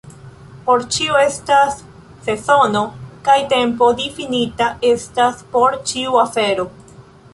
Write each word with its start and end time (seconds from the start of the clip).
Por 0.67 0.83
ĉio 0.93 1.19
estas 1.23 1.75
sezono, 2.29 2.81
kaj 3.27 3.37
tempo 3.53 3.91
difinita 4.01 4.71
estas 4.93 5.45
por 5.53 5.79
ĉiu 5.93 6.19
afero. 6.25 6.67